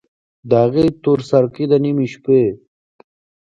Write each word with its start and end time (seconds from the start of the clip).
د 0.49 0.51
هغې 0.63 0.85
تورسرکي، 1.03 1.65
د 1.71 1.73
نیمې 1.83 2.07
شپې 2.13 2.43